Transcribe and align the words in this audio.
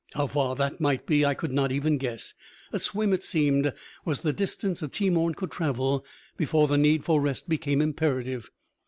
How 0.15 0.25
far 0.25 0.55
that 0.55 0.81
might 0.81 1.05
be, 1.05 1.23
I 1.27 1.35
could 1.35 1.51
not 1.51 1.71
even 1.71 1.99
guess. 1.99 2.33
A 2.73 2.79
swim, 2.79 3.13
it 3.13 3.21
seemed, 3.21 3.71
was 4.03 4.23
the 4.23 4.33
distance 4.33 4.81
a 4.81 4.87
Teemorn 4.87 5.35
could 5.35 5.51
travel 5.51 6.03
before 6.37 6.67
the 6.67 6.75
need 6.75 7.03
for 7.05 7.21
rest 7.21 7.47
became 7.47 7.81
imperative. 7.81 8.49